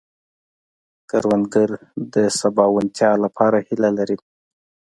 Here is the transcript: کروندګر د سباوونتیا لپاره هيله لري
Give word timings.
کروندګر 1.09 1.69
د 2.13 2.15
سباوونتیا 2.39 3.11
لپاره 3.23 3.57
هيله 3.67 3.89
لري 3.97 4.17